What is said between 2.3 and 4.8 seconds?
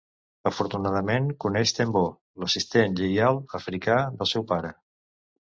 l'assistent lleial africà del seu pare.